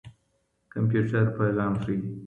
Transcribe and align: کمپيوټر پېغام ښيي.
کمپيوټر 0.73 1.25
پېغام 1.35 1.73
ښيي. 1.83 1.97